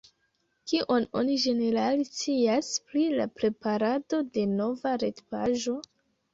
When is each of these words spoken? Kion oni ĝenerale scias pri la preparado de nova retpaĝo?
Kion 0.69 1.05
oni 1.21 1.35
ĝenerale 1.43 2.07
scias 2.09 2.71
pri 2.89 3.05
la 3.21 3.29
preparado 3.43 4.23
de 4.33 4.49
nova 4.59 4.99
retpaĝo? 5.07 5.81